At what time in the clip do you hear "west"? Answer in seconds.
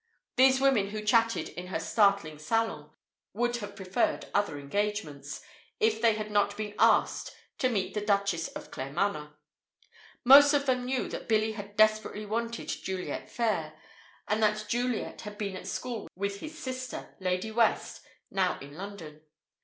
17.51-18.01